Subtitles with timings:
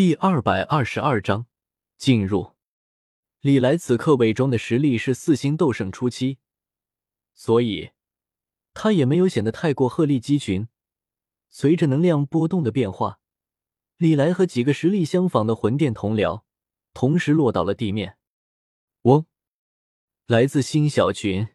[0.00, 1.44] 第二百二十二章
[1.98, 2.52] 进入。
[3.42, 6.38] 李来此刻伪装的实力是四星斗圣初期，
[7.34, 7.90] 所以
[8.72, 10.68] 他也没有显得太过鹤立鸡群。
[11.50, 13.20] 随着能量波动的变化，
[13.98, 16.44] 李来和几个实力相仿的魂殿同僚
[16.94, 18.16] 同时落到了地面。
[19.02, 19.26] 嗡！
[20.24, 21.46] 来自星小群